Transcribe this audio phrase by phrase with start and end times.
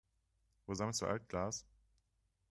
[0.65, 1.63] Wo sammelst du Altglas?